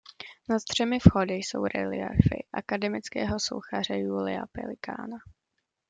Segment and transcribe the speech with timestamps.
[0.49, 5.17] Nad třemi vchody jsou reliéfy akademického sochaře Julia Pelikána.